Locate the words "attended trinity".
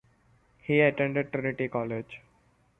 0.79-1.67